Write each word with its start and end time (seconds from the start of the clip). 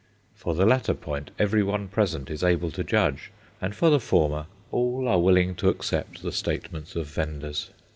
For 0.33 0.55
the 0.55 0.65
latter 0.65 0.95
point 0.95 1.29
everyone 1.37 1.87
present 1.87 2.31
is 2.31 2.43
able 2.43 2.71
to 2.71 2.83
judge, 2.83 3.29
and 3.61 3.75
for 3.75 3.91
the 3.91 3.99
former 3.99 4.47
all 4.71 5.07
are 5.07 5.19
willing 5.19 5.53
to 5.57 5.69
accept 5.69 6.23
the 6.23 6.31
statements 6.31 6.95
of 6.95 7.05
vendors. 7.05 7.69